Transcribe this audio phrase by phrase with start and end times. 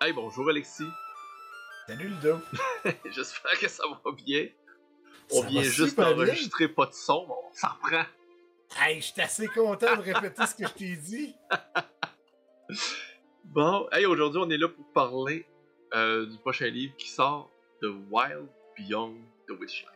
[0.00, 0.88] Hey, bonjour Alexis.
[1.86, 2.38] Salut Ludo.
[3.10, 4.48] J'espère que ça va bien.
[5.30, 6.24] On Ça vient juste super bien.
[6.26, 8.04] enregistrer pas de son, mais on s'en reprend.
[8.76, 11.34] Hey, je suis assez content de répéter ce que je t'ai dit.
[13.44, 15.46] Bon, hey, aujourd'hui on est là pour parler
[15.92, 17.48] euh, du prochain livre qui sort,
[17.80, 19.14] The Wild Beyond
[19.46, 19.94] the Witchlight.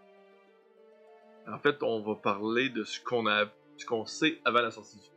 [1.49, 3.47] En fait, on va parler de ce qu'on a,
[3.77, 5.15] ce qu'on sait avant la sortie du film.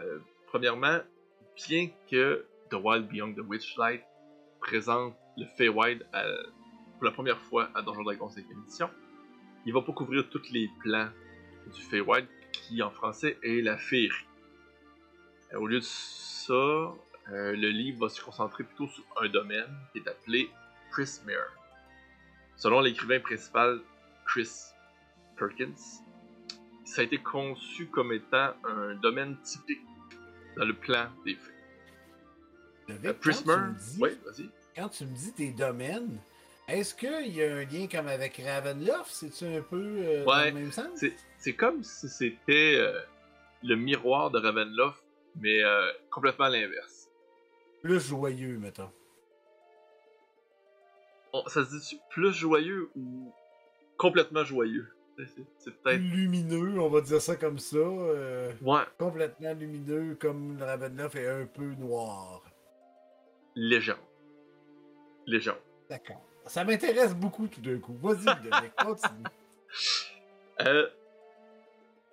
[0.00, 0.98] Euh, premièrement,
[1.66, 4.02] bien que The Wild Beyond the Witchlight
[4.60, 6.24] présente le Feywild à-
[6.94, 8.88] pour la première fois à Donjon Dragon 5 édition,
[9.66, 11.10] il va pas couvrir tous les plans
[11.74, 14.26] du Feywild qui en français est la féerie.
[15.52, 16.92] Euh, Au lieu de ça, euh,
[17.28, 20.50] le livre va se concentrer plutôt sur un domaine qui est appelé
[20.92, 21.50] Chrismere.
[22.56, 23.80] Selon l'écrivain principal
[24.26, 24.48] Chris
[25.36, 25.74] Perkins,
[26.84, 29.80] ça a été conçu comme étant un domaine typique
[30.56, 31.52] dans le plan des fées.
[32.90, 34.50] Euh, quand, tu Prismer, me dis, oui, vas-y.
[34.76, 36.18] quand tu me dis tes domaines,
[36.68, 39.10] est-ce qu'il y a un lien comme avec Ravenloft?
[39.10, 41.04] C'est-tu un peu euh, dans Ouais, le même sens?
[41.38, 43.00] C'est- comme si c'était euh,
[43.64, 45.02] le miroir de Ravenloft,
[45.36, 47.08] mais euh, complètement à l'inverse.
[47.82, 48.90] Plus joyeux, mettons.
[51.32, 53.32] On- Ça se dit plus joyeux ou
[53.96, 54.88] complètement joyeux?
[55.58, 56.00] C'est- peut-être.
[56.00, 57.76] lumineux, on va dire ça comme ça.
[57.76, 62.42] euh, Ouais, complètement lumineux, comme le Ravenloft est un peu noir.
[63.54, 63.96] Légende.
[65.26, 65.60] Légende.
[65.88, 66.22] D'accord.
[66.46, 67.96] Ça m'intéresse beaucoup tout d'un coup.
[68.02, 68.24] Vas-y,
[68.84, 69.24] continue.
[70.60, 70.88] Euh,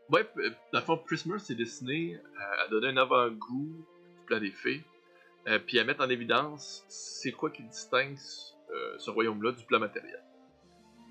[0.10, 0.28] ouais,
[0.74, 3.86] dans le fond, Prismer s'est dessiné euh, à donner un avant-goût
[4.18, 4.84] du plan des fées,
[5.48, 8.18] euh, puis à mettre en évidence c'est quoi qui distingue
[8.72, 10.24] euh, ce royaume-là du plan matériel.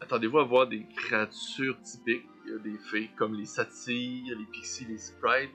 [0.01, 2.27] Attendez-vous à voir des créatures typiques
[2.63, 5.51] des fées, comme les satyres, les pixies, les sprites,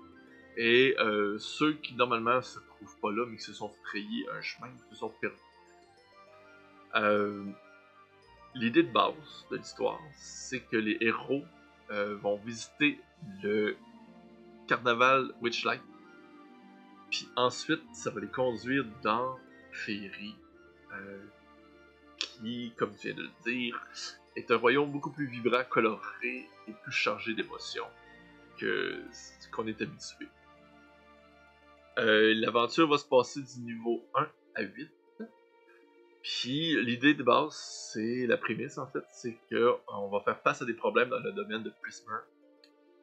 [0.57, 0.95] et
[1.39, 2.59] ceux qui normalement se
[3.01, 5.37] pas là, mais qui se sont frayés un chemin, qui se sont perdus.
[6.95, 7.43] Euh,
[8.55, 11.43] L'idée de base de l'histoire, c'est que les héros
[11.89, 12.99] euh, vont visiter
[13.41, 13.75] le
[14.67, 15.81] carnaval Witchlight.
[17.09, 19.39] Puis ensuite, ça va les conduire dans
[19.71, 20.35] Féerie,
[20.93, 21.23] euh,
[22.19, 23.87] qui, comme tu viens de le dire,
[24.35, 27.87] est un royaume beaucoup plus vibrant, coloré et plus chargé d'émotions
[28.59, 30.27] que ce qu'on est habitué.
[31.99, 34.89] Euh, L'aventure va se passer du niveau 1 à 8.
[36.23, 37.53] Puis l'idée de base,
[37.91, 41.19] c'est la prémisse en fait, c'est que on va faire face à des problèmes dans
[41.19, 42.19] le domaine de Prismer,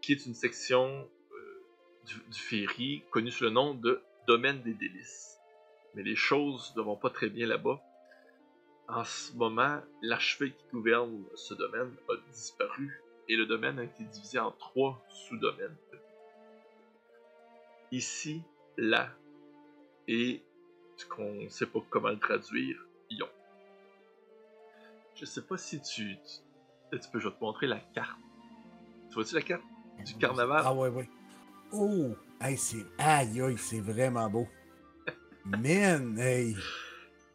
[0.01, 1.63] qui est une section euh,
[2.07, 5.39] du, du connue sous le nom de Domaine des délices.
[5.95, 7.81] Mais les choses ne vont pas très bien là-bas.
[8.89, 14.05] En ce moment, l'archevêque qui gouverne ce domaine a disparu et le domaine a été
[14.05, 15.77] divisé en trois sous-domaines.
[17.93, 18.43] Ici,
[18.81, 19.11] là
[20.09, 20.43] et
[20.97, 22.77] ce qu'on ne sait pas comment le traduire,
[23.11, 23.29] Ion.
[25.15, 28.19] Je sais pas si tu, tu, tu peux, je vais te montrer la carte.
[29.09, 29.63] Tu vois-tu la carte
[30.05, 30.63] du carnaval?
[30.65, 31.09] Ah ouais, ouais.
[31.73, 32.17] Oh!
[32.41, 32.85] Hey, c'est...
[32.99, 34.49] Aïe, aïe, c'est vraiment beau.
[35.45, 36.57] Man, hey!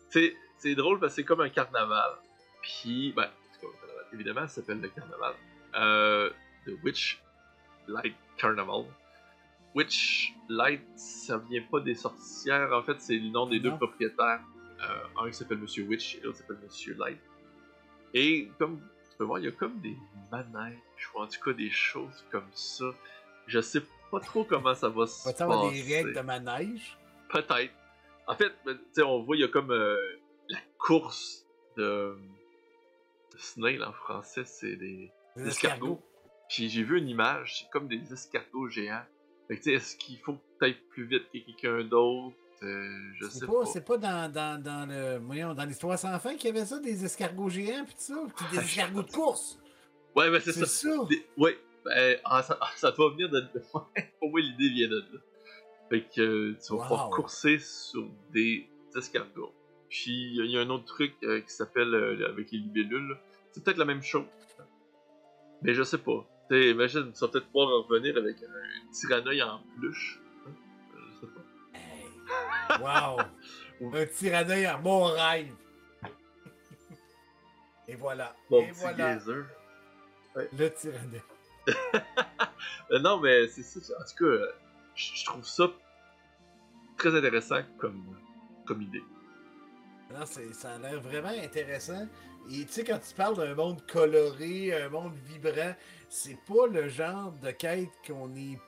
[0.10, 2.12] C'est, c'est drôle parce que c'est comme un carnaval.
[2.62, 4.06] Puis, ben, c'est comme un carnaval.
[4.14, 5.36] Évidemment, ça s'appelle le carnaval.
[5.76, 6.30] Euh,
[6.66, 7.22] The Witch
[7.88, 8.86] Light Carnival.
[9.75, 12.72] Witch Light, ça vient pas des sorcières.
[12.74, 13.72] En fait, c'est le nom des Non.
[13.72, 14.41] deux propriétaires.
[14.81, 17.19] Euh, un qui s'appelle Monsieur Witch et l'autre s'appelle Monsieur Light.
[18.14, 19.96] Et comme tu peux voir, il y a comme des
[20.31, 20.80] manèges,
[21.14, 22.85] ou en tout cas des choses comme ça.
[23.47, 23.81] Je sais
[24.12, 25.96] pas trop comment ça va se Va-tu avoir des passer.
[25.97, 26.97] règles de manège?
[27.30, 27.74] Peut-être.
[28.28, 29.97] En fait, ben, tu sais, on voit, il y a comme euh,
[30.50, 31.46] la course
[31.78, 32.18] de,
[33.38, 36.02] snail en français, c'est des Des escargots.
[36.50, 39.03] Puis j'ai vu une image, c'est comme des escargots géants.
[39.48, 42.36] Fait que, tu sais, est-ce qu'il faut peut-être plus vite que quelqu'un d'autre?
[42.64, 42.88] Euh,
[43.20, 43.52] Je sais pas.
[43.60, 45.18] pas, c'est pas dans, dans, dans le.
[45.20, 48.16] Voyons, dans l'histoire sans fin qu'il y avait ça, des escargots géants pis tout ça,
[48.36, 49.60] pis des escargots de course?
[50.16, 50.90] Ouais, mais c'est C'est ça.
[50.90, 51.06] ça.
[51.10, 53.42] Des- Ouais, ben, ah, ça, ah, ça doit venir de.
[54.20, 55.20] Pour moi, l'idée vient de là.
[55.90, 56.82] Fait que euh, tu vas Wow.
[56.84, 59.53] pouvoir courser sur des escargots.
[59.90, 61.94] Puis il y a un autre truc euh, qui s'appelle
[62.28, 63.09] avec les libellules.
[63.09, 63.16] là.
[63.52, 64.26] C'est peut-être la même chose.
[65.62, 66.26] Mais je sais pas.
[66.50, 70.20] T'sais, imagine, tu vas peut-être pouvoir revenir avec un tyranneuil en peluche.
[70.47, 70.52] Hein?
[70.96, 71.44] Je sais pas.
[71.74, 72.82] Hey.
[72.82, 73.20] Wow!
[73.94, 75.53] Un tyranneuil en mon rêve!
[77.88, 78.36] Et voilà.
[78.50, 79.18] Mon Et petit voilà.
[80.58, 81.22] Le tyranneuil.
[82.91, 83.94] Euh, non, mais c'est ça.
[84.00, 84.46] En tout cas,
[84.94, 85.72] je je trouve ça
[86.98, 88.16] très intéressant comme,
[88.68, 89.02] comme idée.
[90.13, 92.07] Non, ça a l'air vraiment intéressant.
[92.52, 95.73] Et tu sais, quand tu parles d'un monde coloré, un monde vibrant,
[96.09, 98.59] c'est pas le genre de quête qu'on est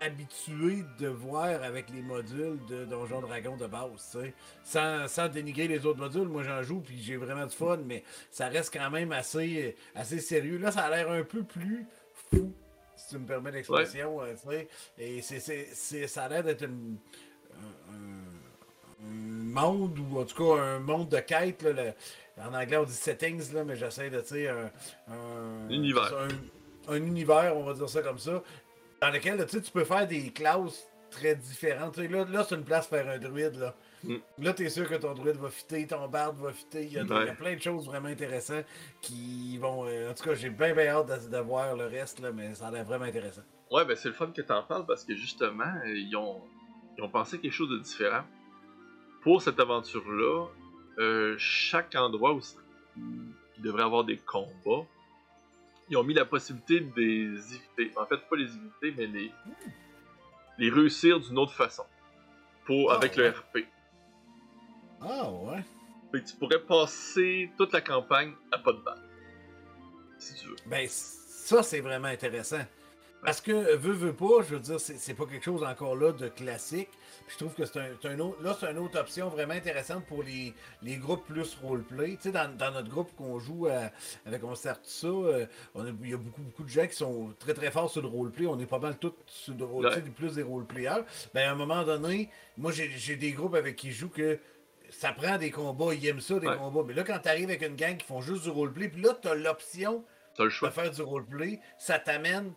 [0.00, 4.16] habitué de voir avec les modules de Donjon Dragon de base.
[4.62, 8.04] Sans, sans dénigrer les autres modules, moi j'en joue puis j'ai vraiment du fun, mais
[8.30, 10.58] ça reste quand même assez, assez sérieux.
[10.58, 11.84] Là, ça a l'air un peu plus
[12.30, 12.52] fou,
[12.94, 14.68] si tu me permets l'expression, euh, tu sais.
[14.98, 16.98] Et c'est, c'est, c'est- ça a l'air d'être une-
[17.60, 18.07] un, un- un
[19.48, 21.92] monde, ou en tout cas un monde de quête, là, le-
[22.42, 24.70] en anglais on dit settings, là, mais j'essaie de, tu sais, un,
[25.10, 26.12] un- Univers.
[26.88, 28.42] Un, un univers, on va dire ça comme ça,
[29.02, 31.94] dans lequel tu tu peux faire des classes très différentes.
[31.94, 33.56] Tu là, là c'est une place pour faire un druide.
[33.58, 33.74] Là,
[34.04, 34.14] Mm.
[34.38, 36.84] là tu es sûr que ton druide va fitter, ton barde va fitter.
[36.84, 38.64] Il y, a, y plein de choses vraiment intéressantes
[39.00, 39.86] qui vont.
[39.88, 42.54] euh, en tout cas, j'ai bien, bien hâte de, de voir le reste, là, mais
[42.54, 43.42] ça a l'air vraiment intéressant.
[43.72, 46.40] Ouais, ben c'est le fun que t'en parles parce que justement, euh, ils ont,
[46.96, 48.22] ils ont pensé quelque chose de différent.
[49.22, 50.46] Pour cette aventure-là,
[50.98, 52.40] euh, chaque endroit où
[52.96, 54.86] il devrait avoir des combats,
[55.90, 57.92] ils ont mis la possibilité de les éviter.
[57.96, 59.32] En fait, pas les éviter, mais les,
[60.58, 61.84] les réussir d'une autre façon.
[62.64, 63.22] Pour, Ah, avec ouais.
[63.24, 63.66] le RP.
[65.00, 65.64] Ah ouais.
[66.12, 69.02] Fait que tu pourrais passer toute la campagne à pas de balle.
[70.18, 70.56] Si tu veux.
[70.66, 72.60] Ben, ça, c'est vraiment intéressant.
[73.24, 76.28] Parce que, veux, veux pas, je veux dire, c'est pas quelque chose encore là de
[76.28, 76.88] classique.
[77.26, 77.78] Puis je trouve que c'est
[78.08, 82.12] un, autre, là, c'est une autre option vraiment intéressante pour les, les groupes plus roleplay.
[82.16, 83.90] Tu sais, dans, dans notre groupe qu'on joue à-
[84.24, 86.94] avec On sert ça, euh, on a- il y a beaucoup, beaucoup de gens qui
[86.96, 88.46] sont très, très forts sur le roleplay.
[88.46, 90.02] On est pas mal tous sur le roleplay, Ouais.
[90.02, 91.02] du plus des roleplayers.
[91.34, 94.38] Ben, à un moment donné, moi, j'ai des groupes avec qui je joue que
[94.90, 96.56] ça prend des combats, ils aiment ça, des Ouais.
[96.56, 96.84] combats.
[96.86, 99.34] Mais là, quand t'arrives avec une gang qui font juste du roleplay, puis là, t'as
[99.34, 100.04] l'option
[100.36, 102.52] T'as le de faire du roleplay, ça t'amène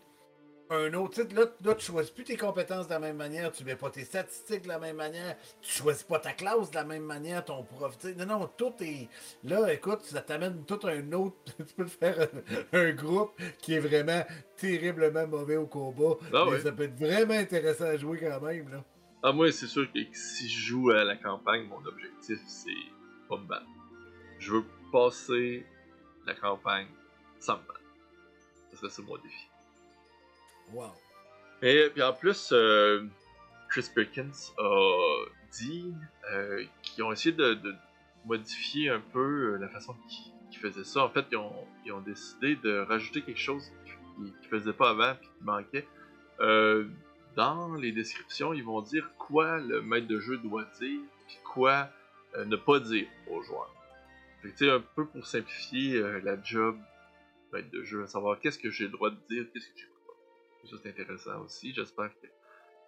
[0.71, 1.35] un autre titre.
[1.35, 4.03] Là, là, tu choisis plus tes compétences de la même manière, tu mets pas tes
[4.03, 7.63] statistiques de la même manière, tu choisis pas ta classe de la même manière, ton
[7.63, 7.97] prof.
[8.17, 9.09] Non, non, tout est.
[9.43, 11.35] Là, écoute, ça t'amène tout un autre.
[11.57, 12.27] tu peux faire
[12.73, 14.23] un, un groupe qui est vraiment
[14.57, 16.17] terriblement mauvais au combat.
[16.33, 18.69] Ah mais ça peut être vraiment intéressant à jouer quand même.
[18.71, 18.83] Là.
[19.23, 22.71] Ah, moi, c'est sûr que si je joue à la campagne, mon objectif, c'est
[23.29, 23.65] pas me battre.
[24.39, 25.65] Je veux passer
[26.25, 26.87] la campagne
[27.39, 27.81] sans me battre.
[28.71, 29.50] Ça serait ça mon défi.
[30.73, 30.91] Wow.
[31.61, 33.05] Et puis en plus, euh,
[33.69, 35.93] Chris Perkins a dit
[36.31, 37.57] euh, qu'ils ont essayé de,
[38.25, 41.03] modifier un peu euh, la façon qu'ils faisaient ça.
[41.03, 45.17] En fait, ils ont, décidé de rajouter quelque chose qu'ils ne faisaient pas avant et
[45.17, 45.87] qui manquait.
[47.35, 51.89] Dans les descriptions, ils vont dire quoi le maître de jeu doit dire puis quoi
[52.37, 53.73] ne pas dire aux joueurs.
[54.41, 56.77] Fait un peu pour simplifier la job
[57.53, 59.85] maître de jeu, à savoir qu'est-ce que j'ai le droit de dire, qu'est-ce que j'ai
[59.85, 60.00] pas
[60.69, 61.73] Ça, c'est intéressant aussi.
[61.73, 62.27] J'espère que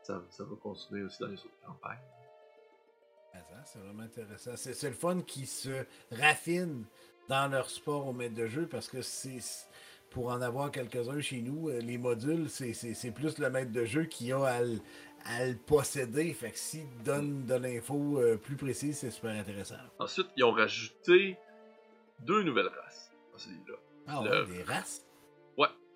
[0.04, 1.98] ça, ça va continuer aussi dans les autres campagnes.
[3.34, 4.52] Attends, C'est vraiment intéressant.
[4.56, 6.86] C'est le fun qui se raffinent
[7.30, 9.40] dans leur sport au maître de jeu parce que c'est
[10.12, 14.04] pour en avoir quelques-uns chez nous, euh, les modules, c'est- plus le maître de jeu
[14.04, 14.80] qui a à, le-
[15.26, 16.32] à le posséder.
[16.34, 19.78] Fait que s'il donne de l'info euh, plus précise, c'est super intéressant.
[19.98, 21.38] Ensuite, ils ont rajouté
[22.20, 23.78] deux nouvelles races dans ce livre-là.
[24.06, 25.04] Ah Le- ouais, des races?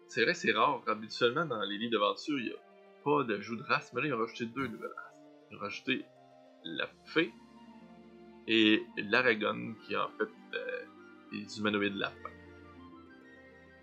[0.07, 0.81] C'est vrai, c'est rare.
[0.87, 2.57] Habituellement, dans les livres d'aventure, il n'y a
[3.03, 5.13] pas d'ajout de race, mais là, ils ont rajouté deux nouvelles races.
[5.51, 6.05] Ils ont rajouté
[6.63, 7.33] la fée
[8.47, 10.83] et l'aragon, qui est en fait euh,
[11.31, 12.29] des humanoïdes lapins.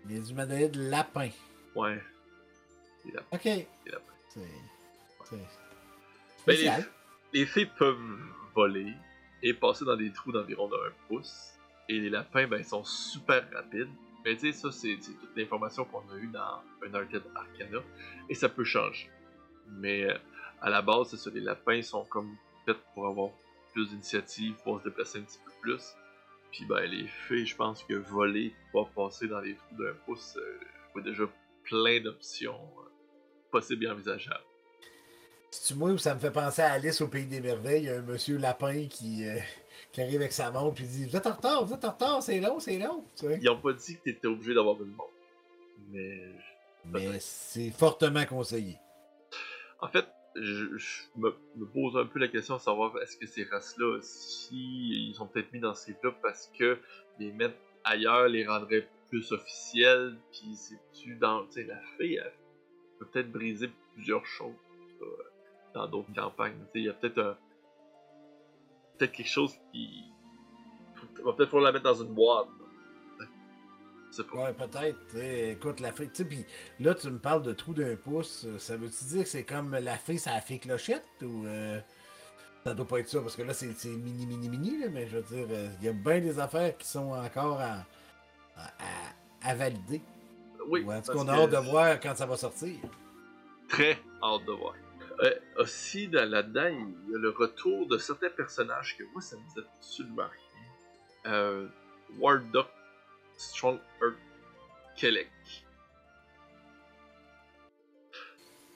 [0.07, 1.29] Les humanoïdes lapins.
[1.75, 2.01] Ouais,
[3.13, 3.37] lapins.
[3.37, 3.45] Ok.
[3.85, 4.13] Lapins.
[4.29, 5.37] C'est.
[6.45, 7.97] Ben, les, les fées peuvent
[8.53, 8.93] voler
[9.41, 11.53] et passer dans des trous d'environ d'un pouce.
[11.89, 13.89] Et les lapins, ben, ils sont super rapides.
[14.25, 17.83] Mais tu sais, ça, c'est toute l'information qu'on a eue dans un arcade Arcana.
[18.27, 19.07] Et ça peut changer.
[19.67, 20.17] Mais euh,
[20.61, 23.29] à la base, c'est ça, les lapins sont comme faits pour avoir
[23.71, 25.95] plus d'initiative, pour se déplacer un petit peu plus.
[26.51, 30.37] Puis ben, les fées, je pense que voler, pouvoir passer dans les trous d'un pouce,
[30.37, 31.23] euh, je vois déjà
[31.63, 32.89] plein d'options euh,
[33.51, 34.43] possibles et envisageables.
[35.55, 37.89] C'est-tu moi où ça me fait penser à Alice au Pays des Merveilles, il y
[37.89, 39.39] a un monsieur lapin qui, euh,
[39.93, 42.21] qui arrive avec sa montre et dit Vous êtes en retard, vous êtes en retard,
[42.21, 43.05] c'est long, c'est long.
[43.15, 43.39] Tu sais.
[43.41, 45.13] Ils ont pas dit que t'étais obligé d'avoir une montre.
[45.91, 46.19] Mais
[46.83, 48.77] Mais c'est fortement conseillé.
[49.79, 53.25] en fait, je, je me, me pose un peu la question de savoir est-ce que
[53.25, 56.79] ces races-là, si ils sont peut-être mis dans ces livres parce que
[57.17, 61.45] les mettre ailleurs les rendrait plus officiels, puis c'est-tu dans.
[61.45, 62.33] Tu sais, la fée, elle
[62.99, 64.51] peut peut-être briser plusieurs choses
[64.99, 65.05] ça,
[65.75, 66.57] dans d'autres campagnes.
[66.73, 67.37] Il y a peut-être.
[68.97, 70.05] Peut-être quelque chose qui.
[71.17, 72.47] Il va peut-être falloir la mettre dans une boîte.
[74.31, 74.37] pas.
[74.37, 75.15] Ouais, peut-être.
[75.51, 76.07] Écoute, la fée.
[76.07, 76.45] Puis
[76.79, 78.47] là, tu me parles de trou d'un pouce.
[78.57, 81.45] Ça veut-tu dire que c'est comme la fée, ça a fait clochette ou.
[81.45, 81.79] euh,
[82.63, 85.17] Ça doit pas être ça, parce que là, c'est mini, mini, mini, là, mais je
[85.17, 87.85] veux dire, euh, il y a bien des affaires qui sont encore à,
[88.57, 90.01] à, à- valider.
[90.67, 92.75] Oui, Ou en tout cas, on a hâte de voir quand ça va sortir.
[93.69, 94.73] très hâte de voir.
[95.21, 99.37] Euh, aussi, dans- là-dedans, il y a le retour de certains personnages que moi, ça
[99.37, 101.33] me disait absolument rien.
[101.33, 101.67] Euh,
[102.17, 102.67] Warduck,
[103.37, 104.17] Strong Earth,
[104.95, 105.31] Kelek.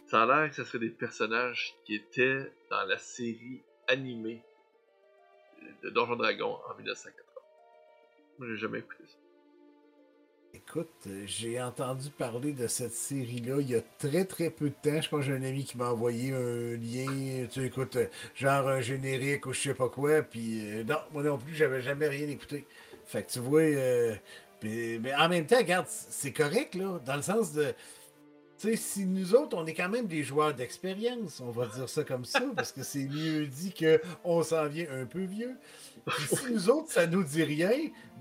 [0.08, 4.43] Ça a l'air que ce serait des personnages qui étaient dans la série animée
[5.84, 7.41] de Donjon Dragon en 1980.
[8.39, 9.17] Moi, j'ai jamais écouté ça.
[10.69, 15.01] Écoute, j'ai entendu parler de cette série-là il y a très très peu de temps.
[15.01, 17.97] Je pense que j'ai un ami qui m'a envoyé un lien, tu sais, écoute,
[18.35, 21.81] genre un générique ou je sais pas quoi, puis euh, non, moi non plus, j'avais
[21.81, 22.67] jamais rien écouté.
[23.07, 24.13] Fait que tu vois, euh,
[24.61, 27.73] mais en même temps, regarde, c'est correct, là, dans le sens de.
[28.62, 32.04] Sais, si nous autres, on est quand même des joueurs d'expérience, on va dire ça
[32.04, 35.56] comme ça, parce que c'est mieux dit qu'on s'en vient un peu vieux.
[36.28, 37.72] Si nous autres, ça nous dit rien,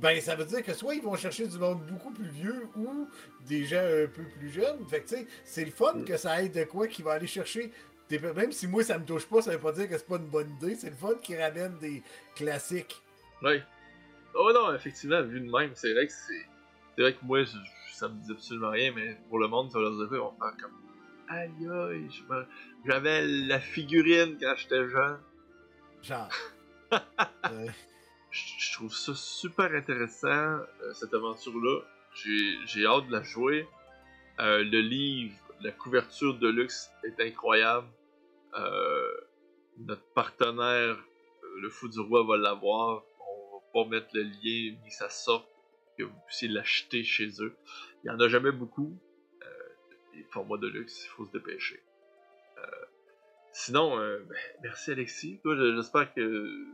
[0.00, 3.09] ben ça veut dire que soit ils vont chercher du monde beaucoup plus vieux ou
[3.49, 4.87] des gens un peu plus jeunes.
[4.88, 7.26] Fait que tu sais, c'est le fun que ça aide de quoi qui va aller
[7.26, 7.73] chercher.
[8.11, 10.28] Même si moi ça me touche pas, ça veut pas dire que c'est pas une
[10.28, 10.76] bonne idée.
[10.76, 12.02] C'est le fun qui ramène des
[12.37, 13.02] classiques.
[13.42, 13.61] Oui.
[14.35, 16.47] Oh non, effectivement, vu de même, c'est vrai que c'est.
[16.95, 17.50] C'est vrai que moi, je-
[17.98, 20.34] ça me dit absolument rien, mais pour le monde, ça va leur dire, ils vont
[20.38, 20.72] faire comme.
[21.28, 22.08] Aïe aïe,
[22.86, 25.20] j'avais la figurine quand j'étais jeune.
[26.02, 26.28] Genre.
[27.50, 27.68] Euh,
[28.30, 31.80] Je, je trouve ça super intéressant, euh, cette aventure-là.
[32.14, 33.66] J'ai j'ai hâte de la jouer.
[34.40, 37.88] Euh, le livre, la couverture de luxe est incroyable.
[38.54, 39.20] Euh,
[39.78, 40.96] notre partenaire,
[41.60, 43.02] le Fou du Roi, va l'avoir.
[43.20, 45.48] On va pas mettre le lien ni que ça sorte,
[45.98, 47.54] que vous puissiez l'acheter chez eux.
[48.04, 48.96] Il y en a jamais beaucoup.
[49.42, 49.46] Euh,
[50.14, 51.82] des formats de luxe, il faut se dépêcher.
[52.58, 52.62] Euh,
[53.52, 55.40] sinon, euh, ben, merci Alexis.
[55.44, 56.66] J'espère que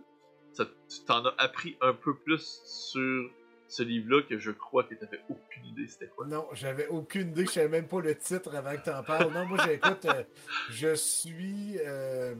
[0.56, 3.30] tu t'en as appris un peu plus sur
[3.68, 6.26] ce livre-là que je crois que t'avais aucune idée c'était quoi.
[6.26, 9.32] non, j'avais aucune idée, je savais même pas le titre avant que t'en parles.
[9.32, 10.22] Non, moi j'écoute, euh,
[10.70, 12.34] je suis euh,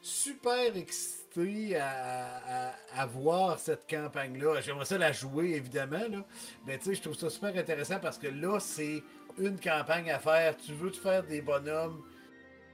[0.00, 1.23] super excité
[1.76, 4.60] à, voir cette campagne-là.
[4.60, 6.24] J'aimerais ça la jouer, évidemment, là.
[6.66, 9.02] mais tu sais, je trouve ça super intéressant parce que là, c'est
[9.38, 10.56] une campagne à faire.
[10.56, 12.02] Tu veux te faire des bonhommes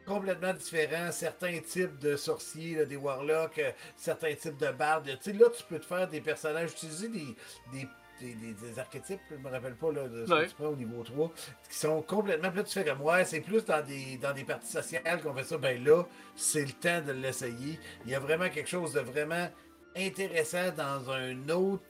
[0.07, 5.05] complètement différents, certains types de sorciers, des warlocks, euh, certains types de bardes.
[5.05, 7.37] Tu sais, là, tu peux te faire des personnages, utiliser des,
[7.73, 7.89] des,
[8.21, 10.45] des, des- des archétypes, je me rappelle pas là, de ce Ouais.
[10.45, 11.33] que tu prends au niveau 3,
[11.69, 13.03] qui sont complètement plus différents.
[13.03, 15.59] Ouais, c'est plus dans des, dans des parties sociales qu'on fait ça.
[15.59, 16.05] Ben là,
[16.37, 17.79] c'est le temps de l'essayer.
[18.05, 19.49] Il y a vraiment quelque chose de vraiment
[19.97, 21.83] intéressant dans un autre,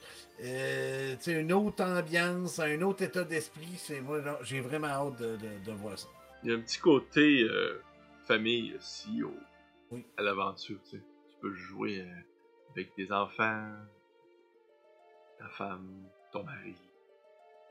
[0.42, 3.74] euh, tu sais, une autre ambiance, un autre état d'esprit.
[3.76, 6.08] C'est moi, j'ai vraiment hâte de, de- de voir ça.
[6.42, 7.82] Il y a un petit côté euh,
[8.26, 9.34] famille aussi au,
[9.90, 10.06] Oui.
[10.16, 10.78] à l'aventure.
[10.84, 11.02] Tu, sais.
[11.28, 12.14] tu peux jouer euh,
[12.72, 13.70] avec tes enfants,
[15.38, 15.90] ta femme,
[16.32, 16.74] ton mari.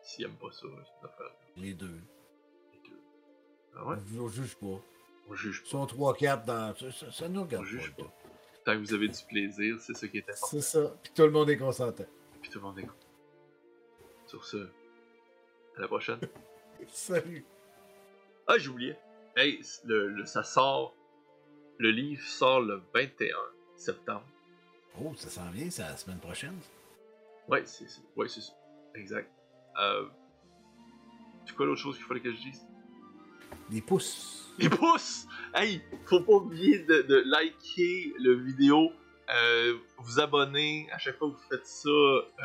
[0.01, 0.67] S'ils aiment pas ça,
[1.03, 1.31] affaire.
[1.57, 1.99] Les deux.
[2.73, 2.99] les deux.
[3.75, 3.95] Ah ouais?
[4.11, 4.81] Ne juge pas.
[5.29, 5.69] On juge Ils pas.
[5.69, 6.75] sont 3-4 dans.
[6.75, 8.03] Ça, ça, ça nous regarde On juge pas.
[8.03, 8.13] pas.
[8.65, 10.47] Tant que vous avez du plaisir, c'est ça qui est important.
[10.47, 10.95] C'est ça.
[11.03, 12.05] Puis tout le monde est consentant.
[12.41, 12.93] Puis tout le monde est content.
[14.27, 14.57] Sur ce,
[15.77, 16.19] à la prochaine.
[16.87, 17.45] Salut.
[18.47, 18.95] Ah, j'ai oublié.
[19.35, 20.93] Hey, le, le- ça sort.
[21.77, 23.35] Le livre sort le 21
[23.77, 24.25] septembre.
[25.01, 26.57] Oh, ça s'en vient, c'est la semaine prochaine.
[27.49, 28.53] Ouais, c'est ouais, c'est ça.
[28.95, 29.29] Exact.
[29.81, 30.05] Euh,
[31.45, 32.65] c'est quoi l'autre chose qu'il fallait que je dise?
[33.69, 34.53] Des pouces.
[34.59, 35.27] Les pouces!
[35.53, 38.91] Hey, faut pas oublier de, de liker le vidéo,
[39.33, 40.87] euh, vous abonner.
[40.91, 41.89] À chaque fois que vous faites ça,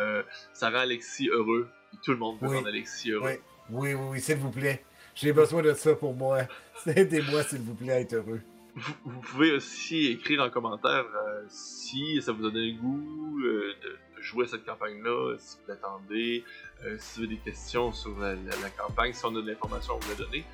[0.01, 1.69] euh, ça rend Alexis heureux.
[2.03, 2.57] Tout le monde peut Oui.
[2.57, 3.29] rendre Alexis heureux.
[3.29, 3.39] Oui,
[3.71, 4.85] oui, oui, oui, s'il vous plaît.
[5.15, 6.41] J'ai besoin de ça pour moi.
[6.87, 8.41] Aidez-moi, s'il vous plaît, à être heureux.
[8.75, 13.41] Vous, vous pouvez aussi écrire en commentaire euh, si ça vous a donné le goût
[13.43, 13.77] de
[14.25, 16.45] jouer à cette campagne-là, si vous l'attendez,
[16.85, 19.47] euh, si vous avez des questions sur la, la- la campagne, si on a de
[19.49, 20.45] l'information à vous la donner.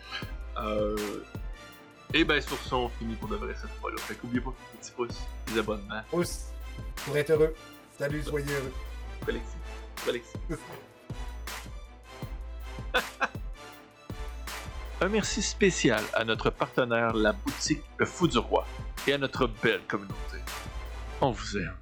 [0.58, 0.96] Euh,
[2.12, 3.96] et ben sur ça, on finit pour de vrai cette fois-là.
[3.98, 6.02] Fait qu'oubliez pas les petits pouces, les abonnements.
[6.10, 6.46] Pouce.
[7.04, 7.54] Pour être heureux.
[7.98, 8.72] Salut, soyez heureux.
[9.28, 9.56] Alexis.
[10.08, 10.36] Alexis.
[15.02, 18.66] Un merci spécial à notre partenaire, la boutique Le Fou du Roi,
[19.06, 20.38] et à notre belle communauté.
[21.22, 21.74] On vous aime.